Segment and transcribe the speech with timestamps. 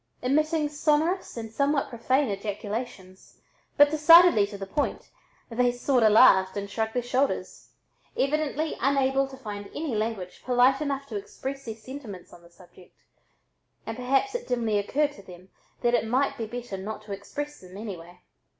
[0.23, 3.37] Emitting sonorous and somewhat profane ejaculations,
[3.77, 5.11] but decidedly to the point,
[5.51, 7.69] they "sort'a" laughed and shrugged their shoulders,
[8.17, 12.97] evidently unable to find any language polite enough to express their sentiments on the subject
[13.85, 15.49] and perhaps it dimly occurred to them
[15.81, 18.23] that it might be better not to express them anyway.